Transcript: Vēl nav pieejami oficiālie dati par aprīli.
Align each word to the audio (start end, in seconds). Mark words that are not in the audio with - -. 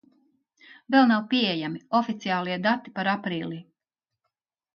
Vēl 0.95 1.03
nav 1.11 1.27
pieejami 1.33 1.81
oficiālie 1.99 2.57
dati 2.65 2.95
par 2.97 3.11
aprīli. 3.13 3.61